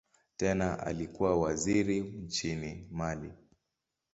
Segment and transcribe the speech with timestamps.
[0.37, 3.31] Tena alikuwa waziri nchini Mali.